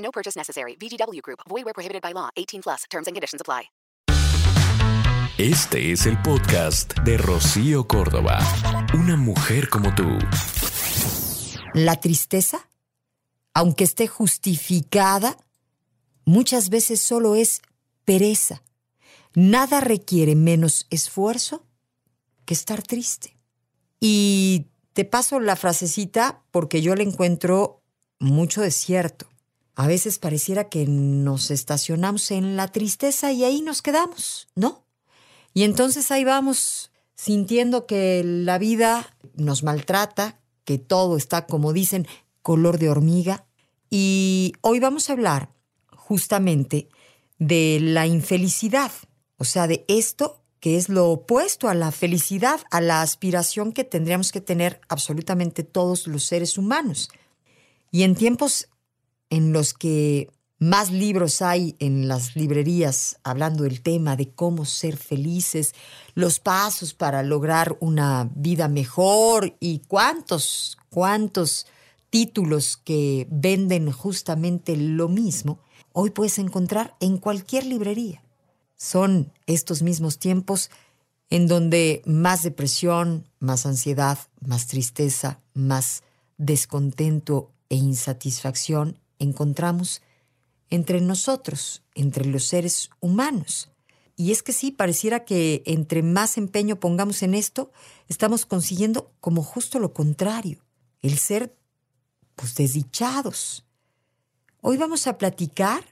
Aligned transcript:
No 0.00 0.10
purchase 0.10 0.36
necessary. 0.36 0.76
VGW 0.76 1.22
Group. 1.22 1.40
Void 1.48 1.64
where 1.64 1.74
prohibited 1.74 2.02
by 2.02 2.12
law. 2.12 2.28
18 2.36 2.62
plus. 2.62 2.84
Terms 2.90 3.06
and 3.06 3.14
conditions 3.14 3.40
apply. 3.40 3.70
Este 5.38 5.90
es 5.90 6.04
el 6.04 6.20
podcast 6.20 6.92
de 6.98 7.16
Rocío 7.16 7.88
Córdoba. 7.88 8.40
Una 8.92 9.16
mujer 9.16 9.70
como 9.70 9.94
tú. 9.94 10.18
La 11.72 11.98
tristeza, 11.98 12.68
aunque 13.54 13.84
esté 13.84 14.06
justificada, 14.06 15.38
muchas 16.26 16.68
veces 16.68 17.00
solo 17.00 17.36
es 17.36 17.62
pereza. 18.04 18.62
Nada 19.34 19.80
requiere 19.80 20.34
menos 20.34 20.86
esfuerzo 20.90 21.64
que 22.44 22.52
estar 22.52 22.82
triste. 22.82 23.38
Y 23.98 24.66
te 24.92 25.06
paso 25.06 25.40
la 25.40 25.56
frasecita 25.56 26.42
porque 26.50 26.82
yo 26.82 26.94
le 26.96 27.04
encuentro 27.04 27.82
mucho 28.18 28.60
de 28.60 28.72
cierto. 28.72 29.26
A 29.74 29.86
veces 29.86 30.18
pareciera 30.18 30.68
que 30.68 30.86
nos 30.86 31.50
estacionamos 31.50 32.30
en 32.30 32.56
la 32.56 32.68
tristeza 32.68 33.32
y 33.32 33.44
ahí 33.44 33.62
nos 33.62 33.82
quedamos, 33.82 34.48
¿no? 34.54 34.84
Y 35.54 35.64
entonces 35.64 36.10
ahí 36.10 36.24
vamos 36.24 36.90
sintiendo 37.14 37.86
que 37.86 38.22
la 38.24 38.58
vida 38.58 39.16
nos 39.34 39.62
maltrata, 39.62 40.40
que 40.64 40.78
todo 40.78 41.16
está, 41.16 41.46
como 41.46 41.72
dicen, 41.72 42.06
color 42.42 42.78
de 42.78 42.88
hormiga. 42.88 43.46
Y 43.90 44.52
hoy 44.60 44.80
vamos 44.80 45.10
a 45.10 45.14
hablar 45.14 45.52
justamente 45.94 46.88
de 47.38 47.78
la 47.80 48.06
infelicidad, 48.06 48.92
o 49.36 49.44
sea, 49.44 49.66
de 49.66 49.84
esto 49.88 50.40
que 50.60 50.76
es 50.76 50.88
lo 50.88 51.10
opuesto 51.10 51.68
a 51.68 51.74
la 51.74 51.90
felicidad, 51.90 52.60
a 52.70 52.80
la 52.80 53.00
aspiración 53.00 53.72
que 53.72 53.84
tendríamos 53.84 54.30
que 54.30 54.42
tener 54.42 54.80
absolutamente 54.88 55.62
todos 55.62 56.06
los 56.06 56.24
seres 56.24 56.58
humanos. 56.58 57.10
Y 57.90 58.02
en 58.02 58.14
tiempos 58.14 58.68
en 59.30 59.52
los 59.52 59.72
que 59.72 60.28
más 60.60 60.90
libros 60.90 61.40
hay 61.40 61.74
en 61.78 62.06
las 62.06 62.36
librerías 62.36 63.18
hablando 63.24 63.64
del 63.64 63.80
tema 63.80 64.14
de 64.14 64.28
cómo 64.28 64.66
ser 64.66 64.98
felices, 64.98 65.74
los 66.14 66.38
pasos 66.38 66.92
para 66.92 67.22
lograr 67.22 67.78
una 67.80 68.28
vida 68.34 68.68
mejor 68.68 69.56
y 69.58 69.78
cuántos, 69.88 70.76
cuántos 70.90 71.66
títulos 72.10 72.76
que 72.76 73.26
venden 73.30 73.90
justamente 73.90 74.76
lo 74.76 75.08
mismo, 75.08 75.60
hoy 75.94 76.10
puedes 76.10 76.38
encontrar 76.38 76.94
en 77.00 77.16
cualquier 77.16 77.64
librería. 77.64 78.22
Son 78.76 79.32
estos 79.46 79.80
mismos 79.80 80.18
tiempos 80.18 80.70
en 81.30 81.46
donde 81.46 82.02
más 82.04 82.42
depresión, 82.42 83.26
más 83.38 83.64
ansiedad, 83.64 84.18
más 84.40 84.66
tristeza, 84.66 85.40
más 85.54 86.02
descontento 86.36 87.50
e 87.70 87.76
insatisfacción 87.76 88.98
encontramos 89.20 90.02
entre 90.70 91.00
nosotros, 91.00 91.84
entre 91.94 92.24
los 92.24 92.44
seres 92.44 92.90
humanos. 92.98 93.70
Y 94.16 94.32
es 94.32 94.42
que 94.42 94.52
sí, 94.52 94.70
pareciera 94.70 95.24
que 95.24 95.62
entre 95.64 96.02
más 96.02 96.36
empeño 96.36 96.80
pongamos 96.80 97.22
en 97.22 97.34
esto, 97.34 97.72
estamos 98.08 98.44
consiguiendo 98.44 99.12
como 99.20 99.42
justo 99.42 99.78
lo 99.78 99.92
contrario, 99.92 100.64
el 101.00 101.16
ser 101.16 101.56
pues 102.34 102.54
desdichados. 102.54 103.64
Hoy 104.60 104.76
vamos 104.76 105.06
a 105.06 105.16
platicar 105.16 105.84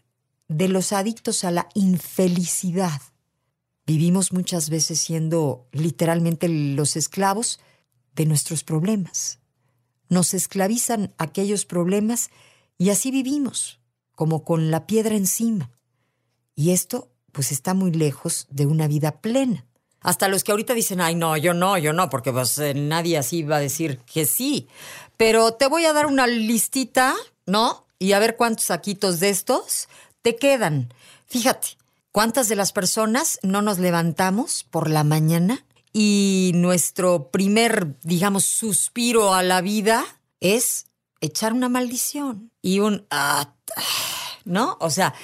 de 0.48 0.69
los 0.69 0.92
adictos 0.92 1.44
a 1.44 1.50
la 1.50 1.69
infelicidad. 1.74 3.00
Vivimos 3.86 4.32
muchas 4.32 4.69
veces 4.69 5.00
siendo 5.00 5.66
literalmente 5.72 6.48
los 6.48 6.97
esclavos 6.97 7.60
de 8.14 8.26
nuestros 8.26 8.64
problemas. 8.64 9.38
Nos 10.10 10.34
esclavizan 10.34 11.14
aquellos 11.16 11.64
problemas 11.64 12.30
y 12.78 12.91
así 12.91 13.11
vivimos, 13.11 13.81
como 14.15 14.44
con 14.44 14.71
la 14.71 14.87
piedra 14.87 15.16
encima. 15.16 15.71
Y 16.55 16.71
esto, 16.71 17.11
pues, 17.33 17.53
está 17.53 17.75
muy 17.75 17.91
lejos 17.93 18.47
de 18.50 18.66
una 18.66 18.89
vida 18.89 19.21
plena. 19.21 19.66
Hasta 20.00 20.28
los 20.28 20.44
que 20.44 20.53
ahorita 20.53 20.75
dicen, 20.75 21.00
ay, 21.00 21.16
no, 21.16 21.37
yo 21.37 21.55
no, 21.55 21.77
yo 21.77 21.93
no, 21.93 22.09
porque 22.09 22.33
pues, 22.33 22.56
eh, 22.59 22.72
nadie 22.75 23.19
así 23.19 23.43
va 23.43 23.56
a 23.56 23.61
decir 23.61 23.99
que 24.12 24.27
sí. 24.27 24.69
Pero 25.16 25.55
te 25.55 25.66
voy 25.66 25.84
a 25.84 25.93
dar 25.93 26.06
una 26.06 26.27
listita, 26.27 27.15
¿no? 27.47 27.84
Y 27.99 28.12
a 28.12 28.21
ver 28.21 28.37
cuántos 28.37 28.66
saquitos 28.66 29.19
de 29.19 29.31
estos 29.31 29.89
te 30.22 30.37
quedan. 30.37 30.95
Fíjate, 31.27 31.77
¿cuántas 32.12 32.49
de 32.49 32.56
las 32.56 32.72
personas 32.72 33.41
no 33.43 33.60
nos 33.60 33.78
levantamos 33.78 34.65
por 34.65 34.89
la 34.89 35.03
mañana 35.03 35.65
y 35.93 36.53
nuestro 36.55 37.31
primer, 37.31 37.99
digamos, 38.03 38.45
suspiro 38.45 39.34
a 39.34 39.43
la 39.43 39.60
vida 39.60 40.05
es 40.41 40.88
echar 41.20 41.52
una 41.52 41.68
maldición 41.68 42.50
y 42.62 42.80
un... 42.80 43.06
ah, 43.10 43.54
¿No? 44.44 44.76
O 44.80 44.90
sea, 44.90 45.14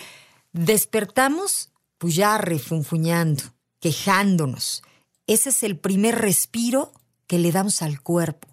despertamos 0.53 1.71
pues 1.99 2.15
ya 2.15 2.39
refunfuñando, 2.39 3.43
quejándonos. 3.81 4.83
Ese 5.27 5.49
es 5.51 5.63
el 5.63 5.79
primer 5.79 6.17
respiro 6.17 6.93
que 7.27 7.39
le 7.39 7.53
damos 7.53 7.81
al 7.83 8.03
cuerpo, 8.03 8.49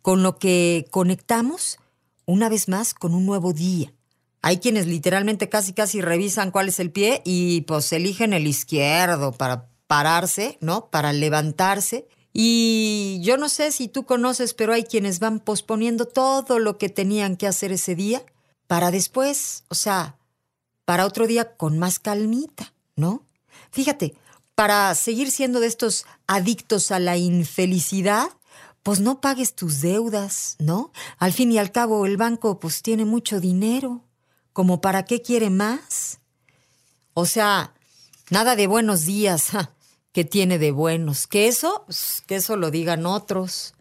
con 0.00 0.22
lo 0.22 0.38
que 0.38 0.86
conectamos 0.90 1.78
una 2.26 2.48
vez 2.48 2.68
más 2.68 2.94
con 2.94 3.14
un 3.14 3.26
nuevo 3.26 3.52
día. 3.52 3.92
Hay 4.40 4.58
quienes 4.58 4.86
literalmente 4.86 5.48
casi 5.48 5.72
casi 5.72 6.00
revisan 6.00 6.50
cuál 6.50 6.68
es 6.68 6.80
el 6.80 6.90
pie 6.90 7.22
y 7.24 7.62
pues 7.62 7.92
eligen 7.92 8.32
el 8.32 8.46
izquierdo 8.46 9.32
para 9.32 9.68
pararse, 9.86 10.58
¿no? 10.60 10.90
Para 10.90 11.12
levantarse. 11.12 12.06
Y 12.36 13.20
yo 13.22 13.36
no 13.36 13.48
sé 13.48 13.70
si 13.70 13.86
tú 13.86 14.04
conoces, 14.04 14.54
pero 14.54 14.72
hay 14.72 14.82
quienes 14.82 15.20
van 15.20 15.38
posponiendo 15.38 16.04
todo 16.04 16.58
lo 16.58 16.78
que 16.78 16.88
tenían 16.88 17.36
que 17.36 17.46
hacer 17.46 17.70
ese 17.70 17.94
día 17.94 18.24
para 18.66 18.90
después, 18.90 19.62
o 19.68 19.76
sea, 19.76 20.16
para 20.84 21.06
otro 21.06 21.28
día 21.28 21.56
con 21.56 21.78
más 21.78 22.00
calmita, 22.00 22.74
¿no? 22.96 23.22
Fíjate, 23.70 24.16
para 24.56 24.92
seguir 24.96 25.30
siendo 25.30 25.60
de 25.60 25.68
estos 25.68 26.06
adictos 26.26 26.90
a 26.90 26.98
la 26.98 27.16
infelicidad, 27.16 28.28
pues 28.82 28.98
no 28.98 29.20
pagues 29.20 29.54
tus 29.54 29.80
deudas, 29.80 30.56
¿no? 30.58 30.90
Al 31.18 31.32
fin 31.32 31.52
y 31.52 31.58
al 31.58 31.70
cabo 31.70 32.04
el 32.04 32.16
banco 32.16 32.58
pues 32.58 32.82
tiene 32.82 33.04
mucho 33.04 33.38
dinero, 33.38 34.02
como 34.52 34.80
para 34.80 35.04
qué 35.04 35.22
quiere 35.22 35.50
más. 35.50 36.18
O 37.14 37.26
sea, 37.26 37.74
nada 38.30 38.56
de 38.56 38.66
buenos 38.66 39.04
días, 39.04 39.50
ja, 39.50 39.73
que 40.14 40.24
tiene 40.24 40.58
de 40.58 40.70
buenos, 40.70 41.26
que 41.26 41.48
eso, 41.48 41.82
pues, 41.86 42.22
que 42.26 42.36
eso 42.36 42.56
lo 42.56 42.70
digan 42.70 43.04
otros. 43.04 43.74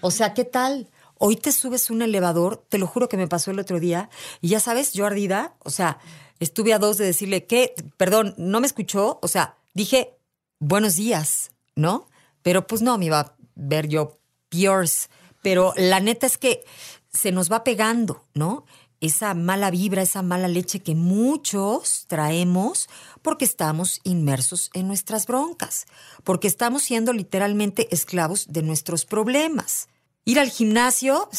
O 0.00 0.12
sea, 0.12 0.34
¿qué 0.34 0.44
tal? 0.44 0.88
Hoy 1.18 1.36
te 1.36 1.50
subes 1.50 1.90
un 1.90 2.00
elevador, 2.00 2.64
te 2.68 2.78
lo 2.78 2.86
juro 2.86 3.08
que 3.08 3.16
me 3.16 3.26
pasó 3.26 3.50
el 3.50 3.58
otro 3.58 3.80
día, 3.80 4.08
y 4.40 4.48
ya 4.48 4.60
sabes, 4.60 4.92
yo 4.92 5.04
ardida, 5.04 5.56
o 5.58 5.70
sea, 5.70 5.98
estuve 6.38 6.72
a 6.72 6.78
dos 6.78 6.96
de 6.96 7.04
decirle 7.04 7.44
que, 7.44 7.74
perdón, 7.96 8.34
no 8.38 8.60
me 8.60 8.68
escuchó, 8.68 9.18
o 9.20 9.26
sea, 9.26 9.56
dije 9.74 10.16
buenos 10.60 10.94
días, 10.94 11.50
¿no? 11.74 12.08
Pero 12.42 12.68
pues 12.68 12.82
no 12.82 12.96
me 12.96 13.06
iba 13.06 13.20
a 13.20 13.34
ver 13.56 13.88
yo 13.88 14.18
peors. 14.48 15.10
Pero 15.42 15.72
la 15.76 15.98
neta 15.98 16.26
es 16.26 16.38
que 16.38 16.64
se 17.12 17.32
nos 17.32 17.50
va 17.50 17.64
pegando, 17.64 18.24
¿no? 18.34 18.64
Esa 19.00 19.34
mala 19.34 19.70
vibra, 19.70 20.02
esa 20.02 20.22
mala 20.22 20.46
leche 20.46 20.80
que 20.80 20.94
muchos 20.94 22.04
traemos 22.06 22.88
porque 23.22 23.44
estamos 23.44 24.00
inmersos 24.04 24.70
en 24.74 24.88
nuestras 24.88 25.26
broncas, 25.26 25.86
porque 26.22 26.48
estamos 26.48 26.82
siendo 26.82 27.12
literalmente 27.12 27.88
esclavos 27.94 28.52
de 28.52 28.62
nuestros 28.62 29.06
problemas. 29.06 29.88
Ir 30.26 30.38
al 30.38 30.50
gimnasio, 30.50 31.30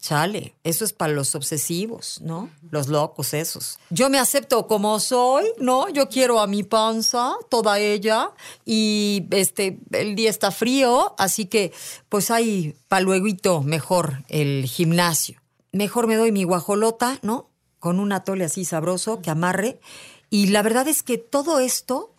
chale, 0.00 0.54
eso 0.64 0.84
es 0.84 0.92
para 0.92 1.12
los 1.12 1.34
obsesivos, 1.34 2.20
¿no? 2.20 2.50
Los 2.70 2.88
locos 2.88 3.32
esos. 3.32 3.78
Yo 3.90 4.10
me 4.10 4.18
acepto 4.18 4.66
como 4.66 5.00
soy, 5.00 5.44
¿no? 5.58 5.88
Yo 5.88 6.08
quiero 6.08 6.40
a 6.40 6.46
mi 6.46 6.62
panza, 6.62 7.34
toda 7.48 7.78
ella, 7.78 8.30
y 8.66 9.26
este, 9.30 9.78
el 9.92 10.14
día 10.14 10.30
está 10.30 10.50
frío, 10.50 11.14
así 11.16 11.46
que 11.46 11.72
pues 12.08 12.30
hay 12.30 12.76
pa' 12.88 13.00
lueguito 13.00 13.62
mejor 13.62 14.24
el 14.28 14.66
gimnasio. 14.66 15.43
Mejor 15.74 16.06
me 16.06 16.14
doy 16.14 16.30
mi 16.30 16.44
guajolota, 16.44 17.18
¿no? 17.22 17.50
Con 17.80 17.98
un 17.98 18.12
atole 18.12 18.44
así 18.44 18.64
sabroso 18.64 19.20
que 19.20 19.30
amarre. 19.30 19.80
Y 20.30 20.46
la 20.46 20.62
verdad 20.62 20.86
es 20.86 21.02
que 21.02 21.18
todo 21.18 21.58
esto 21.58 22.14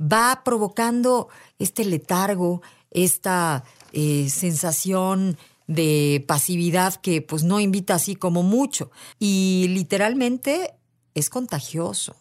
va 0.00 0.42
provocando 0.44 1.28
este 1.58 1.84
letargo, 1.84 2.62
esta 2.92 3.64
eh, 3.92 4.28
sensación 4.30 5.36
de 5.66 6.24
pasividad 6.28 6.94
que 6.94 7.20
pues 7.20 7.42
no 7.42 7.58
invita 7.58 7.96
así 7.96 8.14
como 8.14 8.44
mucho. 8.44 8.92
Y 9.18 9.66
literalmente 9.70 10.74
es 11.14 11.30
contagioso. 11.30 12.14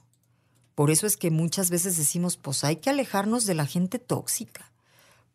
Por 0.73 0.89
eso 0.89 1.05
es 1.05 1.17
que 1.17 1.29
muchas 1.29 1.69
veces 1.69 1.97
decimos, 1.97 2.37
pues 2.37 2.63
hay 2.63 2.77
que 2.77 2.89
alejarnos 2.89 3.45
de 3.45 3.53
la 3.53 3.67
gente 3.67 3.99
tóxica. 3.99 4.71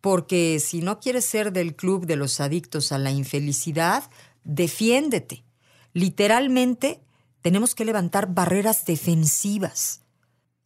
Porque 0.01 0.59
si 0.59 0.81
no 0.81 0.99
quieres 0.99 1.27
ser 1.27 1.53
del 1.53 1.77
club 1.77 2.07
de 2.07 2.17
los 2.17 2.41
adictos 2.41 2.91
a 2.91 2.99
la 2.99 3.13
infelicidad, 3.13 4.11
defiéndete. 4.49 5.45
Literalmente 5.93 7.01
tenemos 7.43 7.77
que 7.77 7.85
levantar 7.85 8.35
barreras 8.35 8.85
defensivas, 8.85 10.01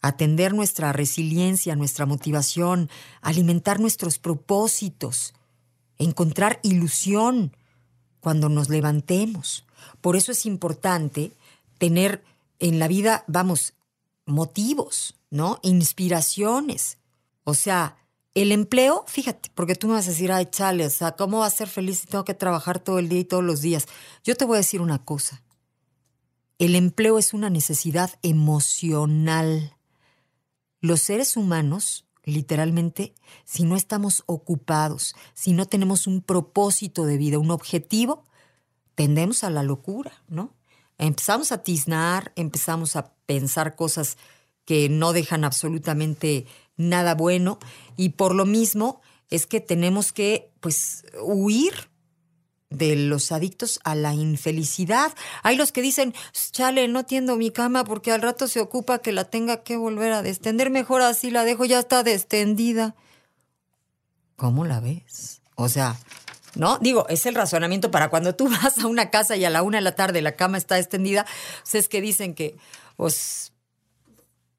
atender 0.01 0.55
nuestra 0.55 0.93
resiliencia, 0.93 1.77
nuestra 1.77 2.07
motivación, 2.07 2.89
alimentar 3.21 3.79
nuestros 3.81 4.19
propósitos, 4.19 5.35
encontrar 5.99 6.61
ilusión 6.63 7.55
cuando 8.21 8.49
nos 8.49 8.71
levantemos. 8.71 9.67
Por 10.01 10.17
eso 10.17 10.33
es 10.33 10.47
importante 10.47 11.33
tener 11.79 12.25
en 12.61 12.79
la 12.79 12.89
vida, 12.89 13.25
vamos, 13.27 13.75
motivos, 14.25 15.17
¿no? 15.31 15.59
Inspiraciones. 15.63 16.99
O 17.45 17.55
sea, 17.55 17.97
el 18.35 18.53
empleo, 18.53 19.05
fíjate, 19.07 19.51
porque 19.55 19.75
tú 19.75 19.89
me 19.89 19.95
vas 19.95 20.07
a 20.07 20.11
decir, 20.11 20.33
ay, 20.33 20.47
chale, 20.47 20.87
o 20.87 20.91
sea, 20.91 21.13
¿cómo 21.13 21.39
va 21.39 21.47
a 21.47 21.51
ser 21.51 21.69
feliz 21.69 21.99
si 22.01 22.07
tengo 22.07 22.25
que 22.25 22.35
trabajar 22.35 22.79
todo 22.79 22.99
el 22.99 23.09
día 23.09 23.21
y 23.21 23.25
todos 23.25 23.45
los 23.45 23.61
días? 23.61 23.87
Yo 24.25 24.37
te 24.37 24.45
voy 24.45 24.57
a 24.57 24.59
decir 24.59 24.81
una 24.81 25.05
cosa. 25.05 25.43
El 26.59 26.75
empleo 26.75 27.19
es 27.19 27.35
una 27.35 27.51
necesidad 27.51 28.11
emocional. 28.23 29.77
Los 30.81 31.03
seres 31.03 31.37
humanos, 31.37 32.07
literalmente, 32.25 33.15
si 33.45 33.65
no 33.65 33.77
estamos 33.77 34.23
ocupados, 34.27 35.15
si 35.35 35.53
no 35.53 35.67
tenemos 35.67 36.07
un 36.07 36.23
propósito 36.23 37.05
de 37.05 37.19
vida, 37.19 37.39
un 37.39 37.51
objetivo, 37.51 38.25
tendemos 38.95 39.45
a 39.45 39.51
la 39.51 39.63
locura, 39.63 40.13
¿no? 40.29 40.55
Empezamos 40.99 41.53
a 41.53 41.63
tiznar, 41.63 42.33
empezamos 42.37 42.97
a 42.97 43.13
pensar 43.27 43.77
cosas 43.77 44.17
que 44.65 44.89
no 44.89 45.13
dejan 45.13 45.45
absolutamente 45.45 46.47
nada 46.77 47.15
bueno 47.15 47.59
y 47.97 48.11
por 48.11 48.35
lo 48.35 48.47
mismo 48.47 49.01
es 49.31 49.47
que 49.47 49.61
tenemos 49.61 50.13
que 50.13 50.51
pues 50.61 51.05
huir 51.23 51.91
de 52.71 52.97
los 52.97 53.33
adictos 53.33 53.81
a 53.85 53.95
la 53.95 54.15
infelicidad. 54.15 55.13
Hay 55.43 55.57
los 55.57 55.73
que 55.73 55.83
dicen, 55.83 56.15
chale, 56.53 56.89
no 56.89 57.05
tiendo 57.05 57.37
mi 57.37 57.51
cama 57.51 57.85
porque 57.85 58.13
al 58.13 58.23
rato 58.23 58.49
se 58.49 58.61
ocupa 58.61 58.99
que 58.99 59.13
la 59.13 59.25
tenga 59.25 59.63
que 59.63 59.77
volver 59.77 60.13
a 60.13 60.23
destender, 60.23 60.71
mejor 60.71 61.03
así 61.03 61.31
la 61.31 61.45
dejo, 61.45 61.65
ya 61.65 61.79
está 61.79 62.03
destendida. 62.03 62.95
¿Cómo 64.37 64.65
la 64.65 64.81
ves? 64.81 65.43
O 65.55 65.69
sea, 65.69 65.99
¿no? 66.55 66.79
Digo, 66.79 67.07
es 67.09 67.27
el 67.27 67.35
razonamiento 67.35 67.91
para 67.91 68.09
cuando 68.09 68.35
tú 68.35 68.49
vas 68.63 68.79
a 68.79 68.87
una 68.87 69.11
casa 69.11 69.37
y 69.37 69.45
a 69.45 69.51
la 69.51 69.63
una 69.63 69.79
de 69.79 69.83
la 69.83 69.95
tarde 69.95 70.23
la 70.23 70.37
cama 70.37 70.59
está 70.59 70.79
extendida, 70.79 71.27
pues 71.63 71.75
es 71.75 71.89
que 71.89 72.01
dicen 72.01 72.35
que, 72.35 72.57
pues, 72.97 73.52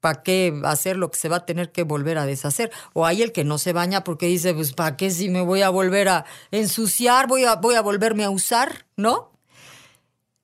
¿para 0.04 0.22
qué 0.22 0.60
hacer 0.64 0.98
lo 0.98 1.10
que 1.10 1.16
se 1.16 1.30
va 1.30 1.36
a 1.36 1.46
tener 1.46 1.72
que 1.72 1.82
volver 1.82 2.18
a 2.18 2.26
deshacer? 2.26 2.70
O 2.92 3.06
hay 3.06 3.22
el 3.22 3.32
que 3.32 3.42
no 3.42 3.56
se 3.56 3.72
baña 3.72 4.04
porque 4.04 4.26
dice, 4.26 4.52
pues, 4.52 4.74
¿para 4.74 4.98
qué 4.98 5.10
si 5.10 5.30
me 5.30 5.40
voy 5.40 5.62
a 5.62 5.70
volver 5.70 6.10
a 6.10 6.26
ensuciar, 6.50 7.26
voy 7.26 7.44
a, 7.44 7.54
voy 7.54 7.76
a 7.76 7.80
volverme 7.80 8.22
a 8.22 8.28
usar, 8.28 8.84
¿no? 8.98 9.32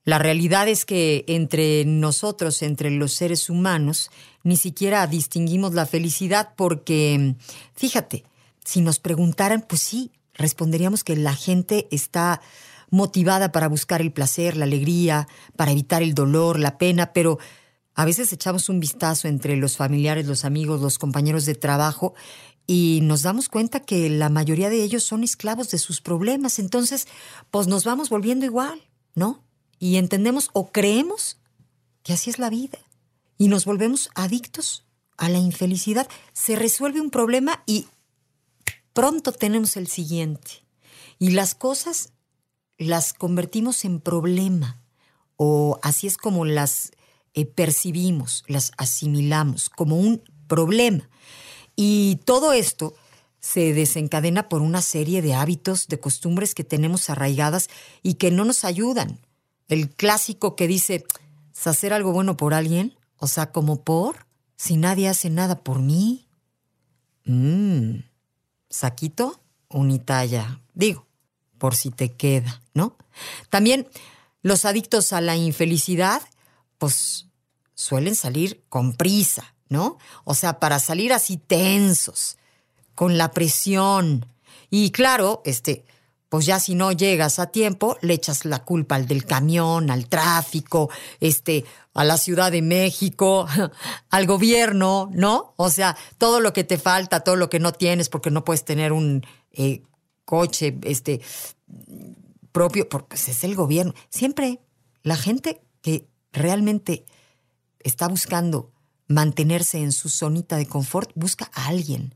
La 0.03 0.19
realidad 0.19 0.67
es 0.67 0.87
que 0.87 1.27
entre 1.29 1.85
nosotros, 1.85 2.63
entre 2.63 2.91
los 2.91 3.13
seres 3.13 3.51
humanos, 3.51 4.11
ni 4.45 4.57
siquiera 4.57 5.07
distinguimos 5.07 5.75
la 5.75 5.85
felicidad 5.85 6.55
porque, 6.57 7.35
fíjate, 7.75 8.25
si 8.65 8.81
nos 8.81 8.99
preguntaran, 8.99 9.61
pues 9.69 9.83
sí, 9.83 10.11
responderíamos 10.33 11.05
que 11.05 11.17
la 11.17 11.35
gente 11.35 11.87
está 11.91 12.41
motivada 12.89 13.53
para 13.53 13.69
buscar 13.69 14.01
el 14.01 14.11
placer, 14.11 14.57
la 14.57 14.65
alegría, 14.65 15.29
para 15.55 15.73
evitar 15.73 16.03
el 16.03 16.15
dolor, 16.15 16.59
la 16.59 16.79
pena, 16.79 17.13
pero 17.13 17.39
a 17.95 18.05
veces 18.05 18.33
echamos 18.33 18.69
un 18.69 18.81
vistazo 18.81 19.29
entre 19.29 19.57
los 19.57 19.77
familiares, 19.77 20.27
los 20.27 20.45
amigos, 20.45 20.81
los 20.81 20.99
compañeros 20.99 21.45
de 21.47 21.55
trabajo 21.55 22.15
y 22.67 23.01
nos 23.03 23.23
damos 23.23 23.49
cuenta 23.49 23.81
que 23.81 24.09
la 24.09 24.29
mayoría 24.29 24.71
de 24.71 24.83
ellos 24.83 25.03
son 25.03 25.25
esclavos 25.25 25.71
de 25.71 25.79
sus 25.79 26.01
problemas. 26.01 26.59
Entonces, 26.59 27.09
pues 27.51 27.67
nos 27.67 27.85
vamos 27.85 28.11
volviendo 28.11 28.47
igual, 28.47 28.81
¿no? 29.15 29.43
Y 29.79 29.97
entendemos 29.97 30.51
o 30.53 30.71
creemos 30.71 31.39
que 32.05 32.13
así 32.13 32.31
es 32.31 32.39
la 32.39 32.49
vida. 32.49 32.79
Y 33.39 33.49
nos 33.49 33.65
volvemos 33.65 34.11
adictos 34.15 34.85
a 35.17 35.29
la 35.29 35.39
infelicidad. 35.39 36.09
Se 36.33 36.55
resuelve 36.55 37.01
un 37.01 37.11
problema 37.11 37.63
y 37.67 37.89
pronto 38.93 39.33
tenemos 39.33 39.77
el 39.77 39.89
siguiente. 39.89 40.63
Y 41.19 41.31
las 41.31 41.55
cosas 41.55 42.13
las 42.79 43.13
convertimos 43.13 43.85
en 43.85 44.01
problema, 44.01 44.81
o 45.37 45.79
así 45.83 46.07
es 46.07 46.17
como 46.17 46.47
las 46.47 46.93
eh, 47.35 47.47
percibimos, 47.47 48.45
las 48.47 48.73
asimilamos 48.77 49.71
como 49.71 49.97
un 49.97 50.23
problema. 50.47 51.09
Y 51.77 52.21
todo 52.25 52.53
esto 52.53 52.95
se 53.41 53.73
desencadena 53.73 54.49
por 54.49 54.61
una 54.61 54.83
serie 54.83 55.23
de 55.23 55.35
hábitos, 55.35 55.89
de 55.89 56.01
costumbres 56.01 56.55
que 56.55 56.65
tenemos 56.65 57.09
arraigadas 57.09 57.69
y 58.03 58.15
que 58.15 58.31
no 58.31 58.45
nos 58.45 58.65
ayudan. 58.65 59.21
El 59.69 59.89
clásico 59.91 60.57
que 60.57 60.67
dice, 60.67 61.05
hacer 61.65 61.93
algo 61.93 62.13
bueno 62.13 62.37
por 62.37 62.55
alguien, 62.55 62.97
o 63.17 63.27
sea, 63.27 63.53
como 63.53 63.85
por, 63.85 64.27
si 64.57 64.77
nadie 64.77 65.09
hace 65.09 65.31
nada 65.31 65.63
por 65.63 65.81
mí. 65.81 66.29
Mmm 67.25 68.11
saquito, 68.71 69.43
unitalla. 69.69 70.61
Digo, 70.73 71.07
por 71.59 71.75
si 71.75 71.91
te 71.91 72.13
queda, 72.13 72.63
¿no? 72.73 72.97
También 73.51 73.87
los 74.43 74.65
adictos 74.65 75.13
a 75.13 75.21
la 75.21 75.37
infelicidad, 75.37 76.23
pues 76.81 77.27
suelen 77.75 78.15
salir 78.15 78.65
con 78.71 78.95
prisa, 78.95 79.55
¿no? 79.69 79.99
O 80.25 80.35
sea, 80.35 80.59
para 80.59 80.79
salir 80.79 81.13
así 81.13 81.37
tensos, 81.37 82.39
con 82.95 83.19
la 83.19 83.33
presión. 83.33 84.27
Y 84.71 84.91
claro, 84.91 85.43
este, 85.45 85.85
pues 86.31 86.47
ya 86.47 86.59
si 86.59 86.75
no 86.75 86.91
llegas 86.91 87.39
a 87.39 87.49
tiempo, 87.49 87.99
le 88.01 88.15
echas 88.15 88.47
la 88.47 88.65
culpa 88.65 88.95
al 88.95 89.07
del 89.07 89.27
camión, 89.27 89.91
al 89.91 90.09
tráfico, 90.09 90.89
este, 91.21 91.67
a 91.93 92.03
la 92.03 92.17
Ciudad 92.17 92.51
de 92.51 92.63
México, 92.63 93.47
al 94.11 94.27
gobierno, 94.27 95.11
¿no? 95.13 95.53
O 95.57 95.69
sea, 95.69 95.99
todo 96.17 96.41
lo 96.41 96.55
que 96.55 96.65
te 96.65 96.79
falta, 96.79 97.21
todo 97.21 97.37
lo 97.37 97.51
que 97.51 97.61
no 97.61 97.73
tienes, 97.73 98.09
porque 98.09 98.31
no 98.31 98.43
puedes 98.43 98.65
tener 98.65 98.93
un 98.93 99.27
eh, 99.53 99.83
coche, 100.25 100.79
este, 100.85 101.21
propio, 102.53 102.89
pues 102.89 103.29
es 103.29 103.45
el 103.45 103.55
gobierno. 103.55 103.93
Siempre 104.09 104.61
la 105.03 105.17
gente 105.17 105.61
que 105.83 106.10
realmente 106.33 107.05
está 107.81 108.09
buscando 108.09 108.73
mantenerse 109.09 109.79
en 109.79 109.93
su 109.93 110.09
zonita 110.09 110.57
de 110.57 110.67
confort, 110.67 111.11
busca 111.15 111.51
a 111.55 111.69
alguien 111.69 112.15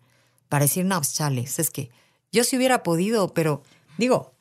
para 0.49 0.65
decir, 0.65 0.85
no, 0.85 0.97
pues, 0.97 1.15
chales, 1.15 1.59
es 1.59 1.71
que 1.71 1.91
yo 2.31 2.45
si 2.45 2.57
hubiera 2.57 2.83
podido, 2.83 3.35
pero 3.35 3.62
Digo, 3.97 4.35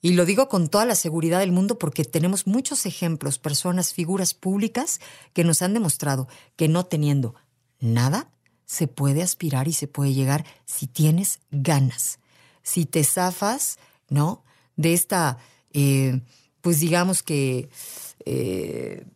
y 0.00 0.12
lo 0.12 0.24
digo 0.24 0.48
con 0.48 0.68
toda 0.68 0.84
la 0.84 0.94
seguridad 0.94 1.40
del 1.40 1.52
mundo 1.52 1.78
porque 1.78 2.04
tenemos 2.04 2.46
muchos 2.46 2.86
ejemplos, 2.86 3.38
personas, 3.38 3.92
figuras 3.92 4.34
públicas 4.34 5.00
que 5.32 5.44
nos 5.44 5.62
han 5.62 5.74
demostrado 5.74 6.28
que 6.56 6.68
no 6.68 6.84
teniendo 6.84 7.34
nada, 7.80 8.30
se 8.66 8.86
puede 8.86 9.22
aspirar 9.22 9.68
y 9.68 9.72
se 9.72 9.88
puede 9.88 10.14
llegar 10.14 10.44
si 10.64 10.86
tienes 10.86 11.40
ganas. 11.50 12.18
Si 12.62 12.86
te 12.86 13.04
zafas, 13.04 13.78
¿no? 14.08 14.42
De 14.76 14.94
esta, 14.94 15.38
eh, 15.72 16.22
pues 16.62 16.80
digamos 16.80 17.22
que, 17.22 17.68
eh, 18.24 19.06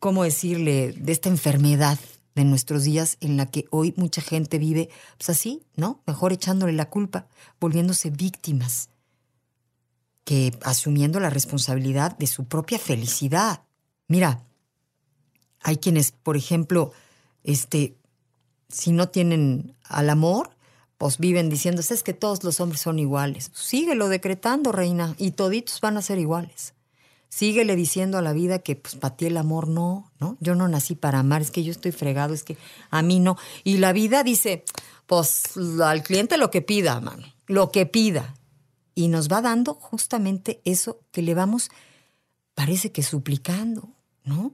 ¿cómo 0.00 0.24
decirle? 0.24 0.92
De 0.92 1.12
esta 1.12 1.28
enfermedad 1.28 1.98
de 2.34 2.44
nuestros 2.44 2.84
días 2.84 3.16
en 3.20 3.36
la 3.36 3.46
que 3.46 3.66
hoy 3.70 3.94
mucha 3.96 4.22
gente 4.22 4.58
vive, 4.58 4.88
pues 5.18 5.30
así, 5.30 5.62
¿no? 5.76 6.02
Mejor 6.06 6.32
echándole 6.32 6.72
la 6.72 6.90
culpa, 6.90 7.26
volviéndose 7.60 8.10
víctimas 8.10 8.88
que 10.24 10.56
asumiendo 10.62 11.20
la 11.20 11.30
responsabilidad 11.30 12.16
de 12.18 12.26
su 12.26 12.44
propia 12.44 12.78
felicidad. 12.78 13.62
Mira, 14.08 14.42
hay 15.60 15.76
quienes, 15.76 16.12
por 16.12 16.36
ejemplo, 16.36 16.92
este, 17.42 17.96
si 18.68 18.92
no 18.92 19.08
tienen 19.08 19.76
al 19.84 20.08
amor, 20.08 20.50
pues 20.98 21.18
viven 21.18 21.48
diciendo, 21.48 21.80
es 21.80 22.02
que 22.02 22.14
todos 22.14 22.44
los 22.44 22.60
hombres 22.60 22.80
son 22.80 22.98
iguales. 22.98 23.50
Síguelo 23.54 24.08
decretando, 24.08 24.70
reina, 24.72 25.14
y 25.18 25.32
toditos 25.32 25.80
van 25.80 25.96
a 25.96 26.02
ser 26.02 26.18
iguales. 26.18 26.74
Síguele 27.30 27.76
diciendo 27.76 28.18
a 28.18 28.22
la 28.22 28.32
vida 28.32 28.58
que 28.58 28.76
pues 28.76 28.96
para 28.96 29.16
ti 29.16 29.26
el 29.26 29.36
amor 29.36 29.68
no, 29.68 30.10
¿no? 30.18 30.36
Yo 30.40 30.56
no 30.56 30.66
nací 30.68 30.96
para 30.96 31.20
amar, 31.20 31.40
es 31.40 31.50
que 31.50 31.62
yo 31.62 31.70
estoy 31.70 31.92
fregado, 31.92 32.34
es 32.34 32.42
que 32.42 32.58
a 32.90 33.02
mí 33.02 33.20
no. 33.20 33.38
Y 33.62 33.78
la 33.78 33.92
vida 33.92 34.24
dice, 34.24 34.64
pues 35.06 35.56
al 35.80 36.02
cliente 36.02 36.36
lo 36.36 36.50
que 36.50 36.60
pida, 36.60 37.00
mano, 37.00 37.24
lo 37.46 37.70
que 37.70 37.86
pida 37.86 38.34
y 38.96 39.08
nos 39.08 39.28
va 39.28 39.40
dando 39.40 39.74
justamente 39.74 40.60
eso 40.64 41.00
que 41.12 41.22
le 41.22 41.34
vamos, 41.34 41.70
parece 42.54 42.92
que 42.92 43.02
suplicando, 43.02 43.88
¿no? 44.24 44.52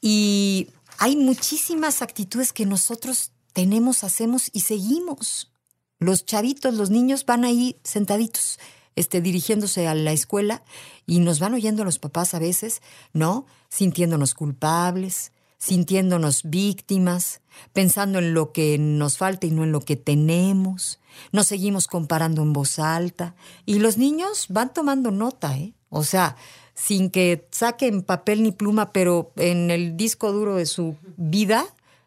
Y 0.00 0.68
hay 0.98 1.16
muchísimas 1.16 2.02
actitudes 2.02 2.52
que 2.52 2.66
nosotros 2.66 3.32
tenemos, 3.52 4.02
hacemos 4.02 4.50
y 4.52 4.60
seguimos. 4.60 5.52
Los 5.98 6.24
chavitos, 6.24 6.74
los 6.74 6.90
niños 6.90 7.24
van 7.24 7.44
ahí 7.44 7.76
sentaditos, 7.84 8.58
este, 8.96 9.20
dirigiéndose 9.20 9.86
a 9.86 9.94
la 9.94 10.12
escuela 10.12 10.62
y 11.06 11.20
nos 11.20 11.40
van 11.40 11.54
oyendo 11.54 11.84
los 11.84 11.98
papás 11.98 12.34
a 12.34 12.38
veces, 12.38 12.82
¿no? 13.12 13.46
Sintiéndonos 13.68 14.34
culpables, 14.34 15.32
sintiéndonos 15.58 16.42
víctimas, 16.44 17.40
pensando 17.72 18.18
en 18.18 18.34
lo 18.34 18.52
que 18.52 18.76
nos 18.78 19.16
falta 19.16 19.46
y 19.46 19.50
no 19.50 19.64
en 19.64 19.72
lo 19.72 19.80
que 19.80 19.96
tenemos. 19.96 21.00
Nos 21.32 21.46
seguimos 21.46 21.86
comparando 21.86 22.42
en 22.42 22.52
voz 22.52 22.78
alta 22.78 23.34
y 23.64 23.78
los 23.78 23.96
niños 23.96 24.46
van 24.50 24.72
tomando 24.72 25.10
nota, 25.10 25.56
¿eh? 25.56 25.72
O 25.88 26.04
sea, 26.04 26.36
sin 26.74 27.08
que 27.08 27.48
saquen 27.50 28.02
papel 28.02 28.42
ni 28.42 28.52
pluma, 28.52 28.92
pero 28.92 29.32
en 29.36 29.70
el 29.70 29.96
disco 29.96 30.32
duro 30.32 30.56
de 30.56 30.66
su 30.66 30.96
vida 31.16 31.64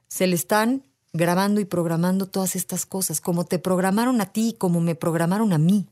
se 0.07 0.27
le 0.27 0.35
están 0.35 0.83
grabando 1.13 1.61
y 1.61 1.65
programando 1.65 2.27
todas 2.27 2.55
estas 2.55 2.85
cosas, 2.85 3.21
como 3.21 3.45
te 3.45 3.59
programaron 3.59 4.21
a 4.21 4.27
ti, 4.27 4.55
como 4.57 4.81
me 4.81 4.93
programaron 4.93 5.53
a 5.53 5.57
mí. 5.57 5.87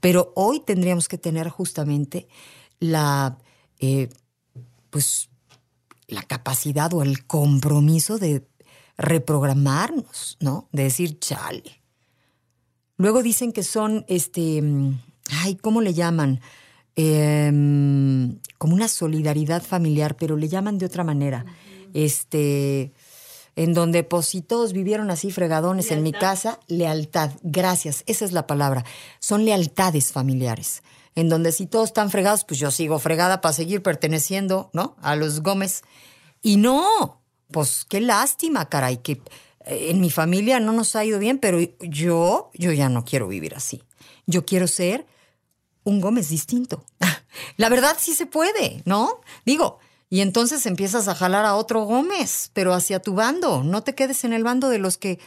Pero 0.00 0.32
hoy 0.36 0.60
tendríamos 0.60 1.08
que 1.08 1.18
tener 1.18 1.48
justamente 1.48 2.28
la, 2.78 3.38
eh, 3.78 4.08
pues, 4.90 5.28
la 6.08 6.22
capacidad 6.22 6.92
o 6.94 7.02
el 7.02 7.26
compromiso 7.26 8.18
de 8.18 8.46
reprogramarnos, 8.96 10.36
¿no? 10.40 10.68
De 10.72 10.84
decir, 10.84 11.18
chale. 11.18 11.82
Luego 12.96 13.22
dicen 13.22 13.52
que 13.52 13.62
son, 13.62 14.04
este, 14.08 14.62
ay, 15.30 15.56
¿cómo 15.56 15.80
le 15.80 15.92
llaman? 15.92 16.40
Em, 16.94 18.38
como 18.56 18.74
una 18.74 18.88
solidaridad 18.88 19.62
familiar, 19.62 20.16
pero 20.16 20.36
le 20.36 20.48
llaman 20.48 20.78
de 20.78 20.86
otra 20.86 21.04
manera. 21.04 21.44
Este, 21.92 22.92
en 23.56 23.72
donde 23.72 24.04
pues 24.04 24.26
si 24.26 24.42
todos 24.42 24.74
vivieron 24.74 25.10
así 25.10 25.32
fregadones 25.32 25.90
en 25.90 26.02
mi 26.02 26.12
casa, 26.12 26.60
lealtad, 26.68 27.30
gracias, 27.42 28.04
esa 28.06 28.26
es 28.26 28.32
la 28.32 28.46
palabra. 28.46 28.84
Son 29.18 29.44
lealtades 29.44 30.12
familiares. 30.12 30.82
En 31.14 31.30
donde 31.30 31.50
si 31.50 31.66
todos 31.66 31.88
están 31.88 32.10
fregados, 32.10 32.44
pues 32.44 32.60
yo 32.60 32.70
sigo 32.70 32.98
fregada 32.98 33.40
para 33.40 33.54
seguir 33.54 33.82
perteneciendo, 33.82 34.68
¿no? 34.74 34.96
A 35.00 35.16
los 35.16 35.42
Gómez. 35.42 35.82
Y 36.42 36.58
no, 36.58 37.22
pues 37.50 37.86
qué 37.88 38.02
lástima, 38.02 38.68
caray, 38.68 38.98
que 38.98 39.22
eh, 39.64 39.88
en 39.90 40.00
mi 40.02 40.10
familia 40.10 40.60
no 40.60 40.72
nos 40.72 40.94
ha 40.94 41.06
ido 41.06 41.18
bien, 41.18 41.38
pero 41.38 41.58
yo, 41.80 42.50
yo 42.52 42.72
ya 42.72 42.90
no 42.90 43.06
quiero 43.06 43.26
vivir 43.26 43.54
así. 43.54 43.82
Yo 44.26 44.44
quiero 44.44 44.66
ser 44.66 45.06
un 45.84 46.02
Gómez 46.02 46.28
distinto. 46.28 46.84
La 47.56 47.70
verdad 47.70 47.96
sí 47.98 48.14
se 48.14 48.26
puede, 48.26 48.82
¿no? 48.84 49.20
Digo, 49.46 49.78
y 50.08 50.20
entonces 50.20 50.66
empiezas 50.66 51.08
a 51.08 51.14
jalar 51.14 51.44
a 51.44 51.56
otro 51.56 51.84
Gómez, 51.84 52.50
pero 52.52 52.74
hacia 52.74 53.00
tu 53.00 53.14
bando. 53.14 53.64
No 53.64 53.82
te 53.82 53.94
quedes 53.94 54.24
en 54.24 54.32
el 54.32 54.44
bando 54.44 54.68
de 54.68 54.78
los 54.78 54.98
que, 54.98 55.18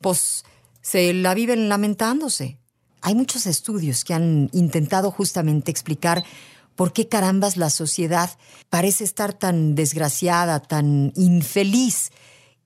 pues, 0.00 0.44
se 0.80 1.12
la 1.12 1.34
viven 1.34 1.68
lamentándose. 1.68 2.58
Hay 3.00 3.14
muchos 3.14 3.46
estudios 3.46 4.04
que 4.04 4.14
han 4.14 4.48
intentado 4.52 5.10
justamente 5.10 5.70
explicar 5.70 6.24
por 6.76 6.92
qué 6.92 7.08
carambas 7.08 7.56
la 7.56 7.70
sociedad 7.70 8.30
parece 8.70 9.02
estar 9.02 9.32
tan 9.32 9.74
desgraciada, 9.74 10.60
tan 10.60 11.12
infeliz. 11.16 12.12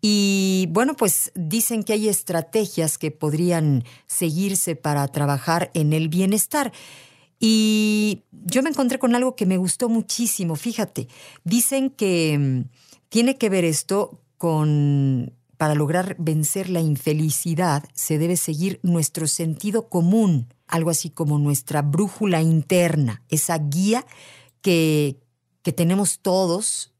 Y 0.02 0.68
bueno, 0.70 0.94
pues 0.94 1.32
dicen 1.34 1.84
que 1.84 1.94
hay 1.94 2.08
estrategias 2.08 2.98
que 2.98 3.10
podrían 3.10 3.84
seguirse 4.06 4.76
para 4.76 5.08
trabajar 5.08 5.70
en 5.72 5.94
el 5.94 6.08
bienestar. 6.08 6.72
Y 7.44 8.22
yo 8.30 8.62
me 8.62 8.70
encontré 8.70 9.00
con 9.00 9.16
algo 9.16 9.34
que 9.34 9.46
me 9.46 9.56
gustó 9.56 9.88
muchísimo, 9.88 10.54
fíjate, 10.54 11.08
dicen 11.42 11.90
que 11.90 12.38
mm, 12.38 12.70
tiene 13.08 13.36
que 13.36 13.48
ver 13.48 13.64
esto 13.64 14.20
con, 14.38 15.32
para 15.56 15.74
lograr 15.74 16.14
vencer 16.20 16.70
la 16.70 16.78
infelicidad, 16.78 17.82
se 17.94 18.18
debe 18.18 18.36
seguir 18.36 18.78
nuestro 18.84 19.26
sentido 19.26 19.88
común, 19.88 20.54
algo 20.68 20.90
así 20.90 21.10
como 21.10 21.40
nuestra 21.40 21.82
brújula 21.82 22.40
interna, 22.42 23.24
esa 23.28 23.58
guía 23.58 24.06
que, 24.60 25.18
que 25.62 25.72
tenemos 25.72 26.20
todos, 26.20 26.92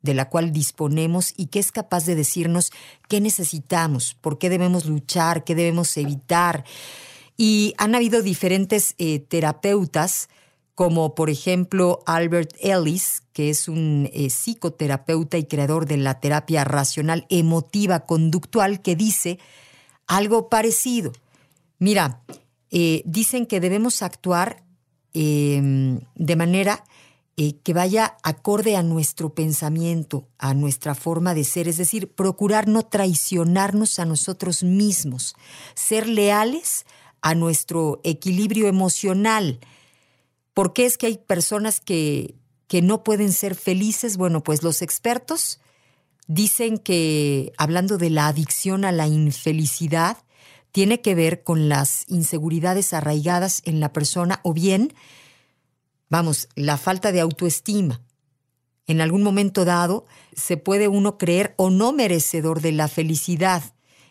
de 0.00 0.14
la 0.14 0.30
cual 0.30 0.54
disponemos 0.54 1.34
y 1.36 1.48
que 1.48 1.58
es 1.58 1.70
capaz 1.70 2.06
de 2.06 2.14
decirnos 2.14 2.72
qué 3.10 3.20
necesitamos, 3.20 4.16
por 4.22 4.38
qué 4.38 4.48
debemos 4.48 4.86
luchar, 4.86 5.44
qué 5.44 5.54
debemos 5.54 5.94
evitar. 5.98 6.64
Y 7.42 7.72
han 7.78 7.94
habido 7.94 8.20
diferentes 8.20 8.94
eh, 8.98 9.18
terapeutas, 9.18 10.28
como 10.74 11.14
por 11.14 11.30
ejemplo 11.30 12.02
Albert 12.04 12.54
Ellis, 12.60 13.22
que 13.32 13.48
es 13.48 13.66
un 13.66 14.10
eh, 14.12 14.28
psicoterapeuta 14.28 15.38
y 15.38 15.46
creador 15.46 15.86
de 15.86 15.96
la 15.96 16.20
terapia 16.20 16.64
racional 16.64 17.24
emotiva 17.30 18.00
conductual, 18.00 18.82
que 18.82 18.94
dice 18.94 19.38
algo 20.06 20.50
parecido. 20.50 21.12
Mira, 21.78 22.20
eh, 22.70 23.00
dicen 23.06 23.46
que 23.46 23.58
debemos 23.58 24.02
actuar 24.02 24.62
em, 25.14 26.00
de 26.16 26.36
manera 26.36 26.84
que 27.64 27.72
vaya 27.72 28.18
acorde 28.22 28.76
a 28.76 28.82
nuestro 28.82 29.32
pensamiento, 29.32 30.28
a 30.36 30.52
nuestra 30.52 30.94
forma 30.94 31.32
de 31.32 31.44
ser, 31.44 31.68
es 31.68 31.78
decir, 31.78 32.12
procurar 32.12 32.68
no 32.68 32.82
traicionarnos 32.82 33.98
a 33.98 34.04
nosotros 34.04 34.62
mismos, 34.62 35.34
ser 35.74 36.06
leales 36.06 36.84
a 37.22 37.34
nuestro 37.34 38.00
equilibrio 38.04 38.66
emocional. 38.66 39.60
¿Por 40.54 40.72
qué 40.72 40.86
es 40.86 40.98
que 40.98 41.06
hay 41.06 41.18
personas 41.18 41.80
que, 41.80 42.34
que 42.66 42.82
no 42.82 43.04
pueden 43.04 43.32
ser 43.32 43.54
felices? 43.54 44.16
Bueno, 44.16 44.42
pues 44.42 44.62
los 44.62 44.82
expertos 44.82 45.60
dicen 46.26 46.78
que, 46.78 47.52
hablando 47.58 47.98
de 47.98 48.10
la 48.10 48.28
adicción 48.28 48.84
a 48.84 48.92
la 48.92 49.06
infelicidad, 49.08 50.18
tiene 50.72 51.00
que 51.00 51.14
ver 51.14 51.42
con 51.42 51.68
las 51.68 52.04
inseguridades 52.08 52.92
arraigadas 52.92 53.62
en 53.64 53.80
la 53.80 53.92
persona 53.92 54.40
o 54.44 54.52
bien, 54.52 54.94
vamos, 56.08 56.48
la 56.54 56.76
falta 56.76 57.12
de 57.12 57.20
autoestima. 57.20 58.00
En 58.86 59.00
algún 59.00 59.22
momento 59.22 59.64
dado 59.64 60.06
se 60.34 60.56
puede 60.56 60.88
uno 60.88 61.18
creer 61.18 61.54
o 61.56 61.70
no 61.70 61.92
merecedor 61.92 62.60
de 62.60 62.72
la 62.72 62.88
felicidad 62.88 63.62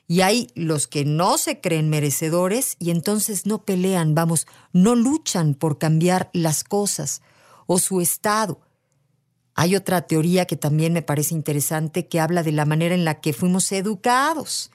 y 0.10 0.22
hay 0.22 0.48
los 0.56 0.88
que 0.88 1.06
no 1.06 1.38
se 1.38 1.62
creen 1.62 1.88
merecedores 1.88 2.78
y 2.80 2.90
entonces 2.90 3.46
no 3.46 3.64
pelean, 3.64 4.16
vamos, 4.16 4.48
no 4.74 4.96
luchan 4.96 5.54
por 5.54 5.78
cambiar 5.78 6.32
las 6.34 6.64
cosas 6.64 7.22
o 7.68 7.78
su 7.78 8.02
estado. 8.02 8.60
Hay 9.54 9.76
otra 9.76 10.02
teoría 10.02 10.46
que 10.46 10.56
también 10.56 10.94
me 10.94 11.04
parece 11.04 11.36
interesante 11.36 12.08
que 12.08 12.20
habla 12.20 12.42
de 12.42 12.52
la 12.52 12.66
manera 12.66 12.96
en 12.96 13.06
la 13.06 13.22
que 13.22 13.34
fuimos 13.34 13.72
educados. 13.72 14.72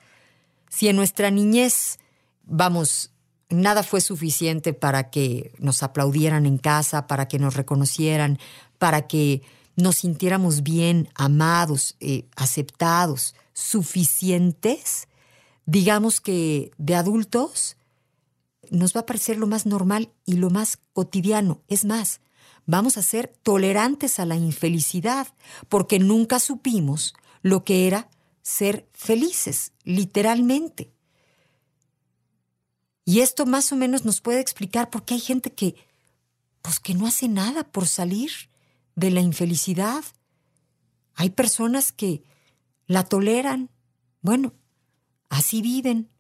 Si 0.71 0.87
en 0.87 0.95
nuestra 0.95 1.33
niñez, 1.33 1.99
vamos, 2.45 3.11
nada 3.49 3.83
fue 3.83 4.01
suficiente 4.01 4.73
para 4.73 5.11
que 5.11 5.53
nos 5.59 5.83
aplaudieran 5.83 6.47
en 6.47 6.59
casa, 6.59 7.09
para 7.09 7.27
que 7.27 7.41
nos 7.41 7.55
reconocieran, 7.55 8.39
para 8.79 9.09
que 9.09 9.43
nos 9.75 9.97
sintiéramos 9.97 10.63
bien, 10.63 11.09
amados, 11.17 11.97
eh, 11.99 12.29
aceptados, 12.37 13.35
suficientes, 13.53 15.09
digamos 15.67 16.21
que 16.21 16.73
de 16.79 16.95
adultos, 16.95 17.77
nos 18.71 18.95
va 18.95 19.01
a 19.01 19.07
parecer 19.07 19.39
lo 19.39 19.47
más 19.47 19.67
normal 19.67 20.13
y 20.25 20.35
lo 20.35 20.51
más 20.51 20.79
cotidiano. 20.93 21.63
Es 21.69 21.85
más, 21.85 22.21
vamos 22.67 22.97
a 22.97 23.03
ser 23.03 23.29
tolerantes 23.43 24.19
a 24.19 24.27
la 24.27 24.37
infelicidad, 24.37 25.29
porque 25.69 25.99
nunca 25.99 26.39
supimos 26.39 27.15
lo 27.43 27.65
que 27.65 27.87
era 27.87 28.09
ser 28.43 28.89
felices, 28.93 29.73
literalmente. 29.85 30.91
Y 33.05 33.21
esto 33.21 33.47
más 33.47 33.71
o 33.73 33.77
menos 33.77 34.05
nos 34.05 34.21
puede 34.21 34.41
explicar 34.41 34.91
por 34.91 35.05
qué 35.05 35.15
hay 35.15 35.21
gente 35.21 35.53
que, 35.53 35.75
pues 36.63 36.81
que 36.81 36.95
no 36.95 37.07
hace 37.07 37.29
nada 37.29 37.65
por 37.65 37.87
salir 37.87 38.31
de 38.97 39.11
la 39.11 39.21
infelicidad. 39.21 40.05
Hay 41.15 41.31
personas 41.31 41.93
que 41.93 42.23
la 42.87 43.05
toleran. 43.05 43.71
Bueno, 44.23 44.55
así 45.35 45.63
viven. 45.63 46.11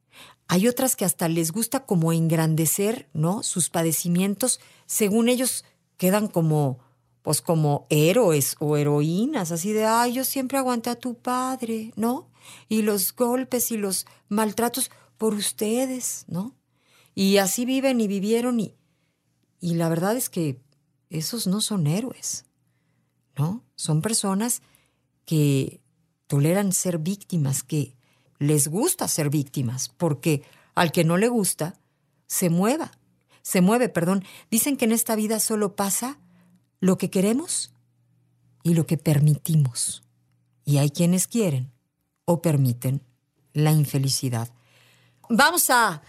Hay 0.48 0.66
otras 0.66 0.96
que 0.96 1.04
hasta 1.04 1.28
les 1.28 1.52
gusta 1.52 1.86
como 1.86 2.12
engrandecer, 2.12 3.08
¿no? 3.14 3.42
Sus 3.42 3.70
padecimientos, 3.70 4.60
según 4.86 5.28
ellos 5.28 5.64
quedan 5.96 6.26
como, 6.26 6.80
pues 7.22 7.40
como 7.40 7.86
héroes 7.90 8.56
o 8.58 8.76
heroínas, 8.76 9.52
así 9.52 9.72
de, 9.72 9.84
ay, 9.84 10.14
yo 10.14 10.24
siempre 10.24 10.58
aguanté 10.58 10.90
a 10.90 10.98
tu 10.98 11.14
padre, 11.14 11.92
¿no? 11.96 12.28
Y 12.68 12.82
los 12.82 13.14
golpes 13.14 13.70
y 13.70 13.76
los 13.76 14.06
maltratos 14.28 14.90
por 15.16 15.32
ustedes, 15.34 16.24
¿no? 16.26 16.56
Y 17.14 17.36
así 17.36 17.64
viven 17.64 18.00
y 18.00 18.08
vivieron 18.08 18.58
y, 18.58 18.74
y 19.60 19.74
la 19.74 19.88
verdad 19.88 20.16
es 20.16 20.28
que 20.28 20.60
esos 21.08 21.46
no 21.46 21.60
son 21.60 21.86
héroes, 21.86 22.46
¿no? 23.38 23.64
Son 23.76 24.02
personas 24.02 24.60
que 25.24 25.80
toleran 26.26 26.72
ser 26.72 26.98
víctimas, 26.98 27.62
que 27.62 27.96
les 28.38 28.68
gusta 28.68 29.08
ser 29.08 29.30
víctimas, 29.30 29.88
porque 29.88 30.42
al 30.74 30.92
que 30.92 31.04
no 31.04 31.16
le 31.16 31.28
gusta, 31.28 31.78
se 32.26 32.50
mueva, 32.50 32.92
se 33.42 33.60
mueve, 33.60 33.88
perdón. 33.88 34.24
Dicen 34.50 34.76
que 34.76 34.86
en 34.86 34.92
esta 34.92 35.14
vida 35.14 35.38
solo 35.40 35.76
pasa 35.76 36.18
lo 36.80 36.98
que 36.98 37.10
queremos 37.10 37.72
y 38.62 38.74
lo 38.74 38.86
que 38.86 38.96
permitimos. 38.96 40.02
Y 40.64 40.78
hay 40.78 40.90
quienes 40.90 41.26
quieren 41.26 41.70
o 42.24 42.40
permiten 42.42 43.02
la 43.52 43.70
infelicidad. 43.70 44.48
Vamos 45.28 45.70
a, 45.70 46.02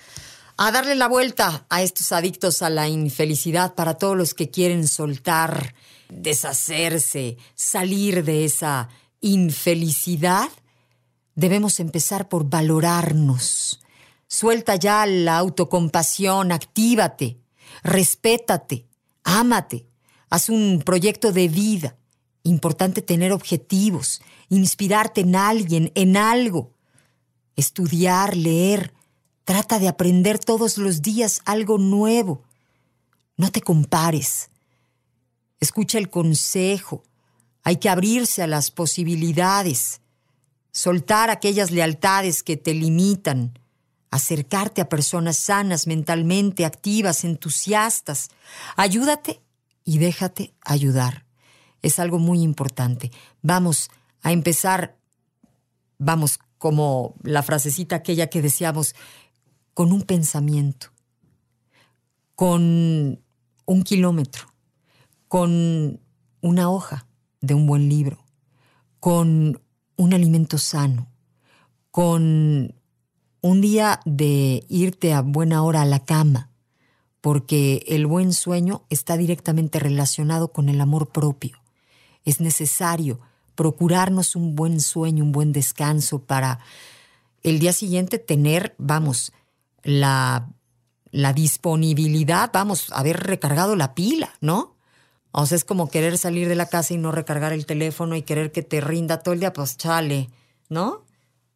a 0.57 0.71
darle 0.71 0.95
la 0.95 1.07
vuelta 1.07 1.65
a 1.69 1.81
estos 1.81 2.11
adictos 2.11 2.61
a 2.61 2.69
la 2.69 2.87
infelicidad 2.87 3.75
para 3.75 3.95
todos 3.95 4.17
los 4.17 4.33
que 4.33 4.49
quieren 4.49 4.87
soltar, 4.87 5.75
deshacerse, 6.09 7.37
salir 7.53 8.23
de 8.23 8.45
esa 8.45 8.89
infelicidad, 9.21 10.49
debemos 11.35 11.79
empezar 11.79 12.27
por 12.29 12.49
valorarnos. 12.49 13.81
Suelta 14.27 14.75
ya 14.75 15.05
la 15.05 15.37
autocompasión, 15.37 16.51
actívate, 16.51 17.37
respétate, 17.83 18.85
ámate, 19.23 19.85
haz 20.29 20.49
un 20.49 20.81
proyecto 20.83 21.31
de 21.31 21.47
vida. 21.47 21.95
Importante 22.43 23.01
tener 23.01 23.31
objetivos, 23.31 24.21
inspirarte 24.49 25.21
en 25.21 25.35
alguien, 25.35 25.91
en 25.95 26.17
algo. 26.17 26.73
Estudiar, 27.55 28.35
leer. 28.35 28.93
Trata 29.43 29.79
de 29.79 29.87
aprender 29.87 30.39
todos 30.39 30.77
los 30.77 31.01
días 31.01 31.41
algo 31.45 31.77
nuevo. 31.77 32.43
No 33.37 33.51
te 33.51 33.61
compares. 33.61 34.49
Escucha 35.59 35.97
el 35.97 36.09
consejo. 36.09 37.03
Hay 37.63 37.77
que 37.77 37.89
abrirse 37.89 38.43
a 38.43 38.47
las 38.47 38.69
posibilidades. 38.71 40.01
Soltar 40.75 41.29
aquellas 41.29 41.71
lealtades 41.71 42.43
que 42.43 42.57
te 42.57 42.73
limitan. 42.73 43.57
Acercarte 44.11 44.81
a 44.81 44.89
personas 44.89 45.37
sanas 45.37 45.87
mentalmente, 45.87 46.65
activas, 46.65 47.23
entusiastas. 47.23 48.27
Ayúdate 48.75 49.41
y 49.85 49.99
déjate 49.99 50.53
ayudar. 50.59 51.23
Es 51.81 51.97
algo 51.97 52.19
muy 52.19 52.41
importante. 52.41 53.09
Vamos 53.41 53.89
a 54.21 54.33
empezar, 54.33 54.97
vamos, 55.97 56.39
como 56.57 57.15
la 57.23 57.41
frasecita 57.41 57.95
aquella 57.95 58.27
que 58.27 58.41
decíamos, 58.41 58.95
con 59.73 59.93
un 59.93 60.01
pensamiento, 60.01 60.87
con 62.35 63.23
un 63.65 63.83
kilómetro, 63.83 64.53
con 65.29 66.01
una 66.41 66.69
hoja 66.69 67.07
de 67.39 67.53
un 67.53 67.65
buen 67.65 67.87
libro, 67.87 68.25
con 68.99 69.61
un 69.97 70.13
alimento 70.13 70.57
sano, 70.57 71.07
con 71.91 72.75
un 73.41 73.61
día 73.61 73.99
de 74.05 74.65
irte 74.69 75.13
a 75.13 75.21
buena 75.21 75.63
hora 75.63 75.83
a 75.83 75.85
la 75.85 76.03
cama, 76.03 76.49
porque 77.21 77.83
el 77.87 78.05
buen 78.05 78.33
sueño 78.33 78.83
está 78.89 79.17
directamente 79.17 79.79
relacionado 79.79 80.49
con 80.49 80.69
el 80.69 80.81
amor 80.81 81.09
propio. 81.09 81.57
Es 82.23 82.39
necesario 82.39 83.19
procurarnos 83.55 84.35
un 84.35 84.55
buen 84.55 84.79
sueño, 84.79 85.23
un 85.23 85.31
buen 85.31 85.51
descanso 85.51 86.19
para 86.19 86.59
el 87.41 87.59
día 87.59 87.73
siguiente 87.73 88.19
tener, 88.19 88.75
vamos, 88.77 89.31
la, 89.83 90.49
disponibilidad, 91.11 92.49
vamos, 92.51 92.91
haber 92.91 93.17
recargado 93.17 93.75
la 93.75 93.93
pila, 93.93 94.33
¿no? 94.41 94.74
O 95.37 95.45
sea, 95.45 95.57
es 95.57 95.65
como 95.65 95.89
querer 95.89 96.17
salir 96.17 96.47
de 96.47 96.55
la 96.55 96.67
casa 96.67 96.93
y 96.93 96.97
no 96.97 97.11
recargar 97.11 97.51
el 97.51 97.65
teléfono 97.65 98.15
y 98.15 98.21
querer 98.21 98.53
que 98.53 98.63
te 98.63 98.79
rinda 98.79 99.19
todo 99.19 99.33
el 99.33 99.41
día, 99.41 99.51
pues 99.51 99.75
chale, 99.75 100.29
¿no? 100.69 101.03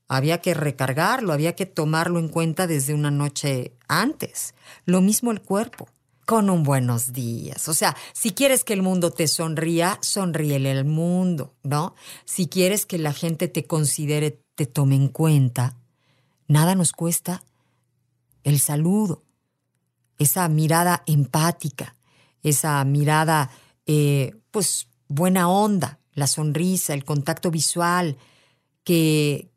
Había 0.09 0.41
que 0.41 0.53
recargarlo, 0.53 1.31
había 1.31 1.55
que 1.55 1.65
tomarlo 1.65 2.19
en 2.19 2.27
cuenta 2.27 2.67
desde 2.67 2.93
una 2.93 3.09
noche 3.09 3.71
antes. 3.87 4.53
Lo 4.83 4.99
mismo 4.99 5.31
el 5.31 5.41
cuerpo, 5.41 5.87
con 6.25 6.49
un 6.49 6.63
buenos 6.63 7.13
días. 7.13 7.69
O 7.69 7.73
sea, 7.73 7.95
si 8.11 8.31
quieres 8.31 8.65
que 8.65 8.73
el 8.73 8.81
mundo 8.81 9.11
te 9.11 9.29
sonría, 9.29 9.97
sonríele 10.01 10.71
al 10.71 10.83
mundo, 10.83 11.55
¿no? 11.63 11.95
Si 12.25 12.49
quieres 12.49 12.85
que 12.85 12.97
la 12.97 13.13
gente 13.13 13.47
te 13.47 13.65
considere, 13.65 14.41
te 14.55 14.65
tome 14.65 14.95
en 14.95 15.07
cuenta, 15.07 15.77
nada 16.49 16.75
nos 16.75 16.91
cuesta 16.91 17.43
el 18.43 18.59
saludo, 18.59 19.23
esa 20.17 20.49
mirada 20.49 21.01
empática, 21.05 21.95
esa 22.43 22.83
mirada 22.83 23.49
eh, 23.91 24.35
pues 24.51 24.87
buena 25.07 25.49
onda, 25.49 25.99
la 26.13 26.27
sonrisa, 26.27 26.93
el 26.93 27.03
contacto 27.03 27.49
visual, 27.49 28.17
que, 28.83 29.49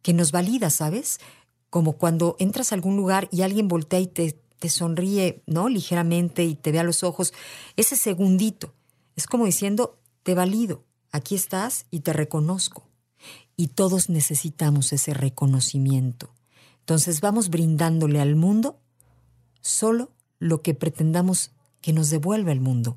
que 0.00 0.14
nos 0.14 0.32
valida, 0.32 0.70
¿sabes? 0.70 1.20
Como 1.68 1.98
cuando 1.98 2.36
entras 2.38 2.72
a 2.72 2.74
algún 2.74 2.96
lugar 2.96 3.28
y 3.30 3.42
alguien 3.42 3.68
voltea 3.68 4.00
y 4.00 4.06
te, 4.06 4.32
te 4.58 4.70
sonríe, 4.70 5.42
¿no? 5.44 5.68
Ligeramente 5.68 6.46
y 6.46 6.54
te 6.54 6.72
ve 6.72 6.78
a 6.78 6.84
los 6.84 7.04
ojos, 7.04 7.34
ese 7.76 7.96
segundito, 7.96 8.72
es 9.14 9.26
como 9.26 9.44
diciendo, 9.44 10.00
te 10.22 10.34
valido, 10.34 10.86
aquí 11.12 11.34
estás 11.34 11.84
y 11.90 12.00
te 12.00 12.14
reconozco. 12.14 12.88
Y 13.58 13.68
todos 13.68 14.08
necesitamos 14.08 14.90
ese 14.94 15.12
reconocimiento. 15.12 16.32
Entonces 16.78 17.20
vamos 17.20 17.50
brindándole 17.50 18.22
al 18.22 18.36
mundo 18.36 18.80
solo 19.60 20.12
lo 20.38 20.62
que 20.62 20.72
pretendamos 20.72 21.50
que 21.82 21.92
nos 21.92 22.08
devuelva 22.08 22.52
el 22.52 22.60
mundo, 22.60 22.96